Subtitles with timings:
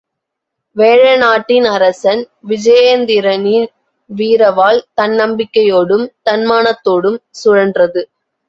[0.75, 3.67] வேழநாட்டின் அரசன் விஜயேந்திரனின்
[4.09, 8.03] வீரவாள், தன்னம்பிக்கையோடும் தன்மானத்தோடும் சுழன்றது.